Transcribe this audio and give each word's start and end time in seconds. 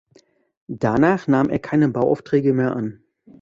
Danach 0.67 1.27
nahm 1.27 1.51
er 1.51 1.59
keine 1.59 1.87
Bauaufträge 1.89 2.53
mehr 2.53 2.75
an. 2.75 3.03